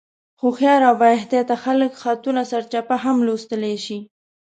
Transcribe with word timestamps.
هوښیار 0.41 0.81
او 0.89 0.95
بااحتیاطه 1.01 1.55
خلک 1.63 1.91
خطونه 2.01 2.41
سرچپه 2.51 2.95
هم 3.03 3.17
لوستلی 3.27 3.75
شي. 3.85 3.97